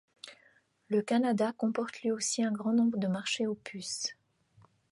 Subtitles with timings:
[0.87, 4.15] Le Canada comporte lui aussi un grand nombre de marchés aux puces.